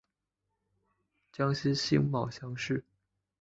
[1.31, 2.83] 江西辛卯乡试。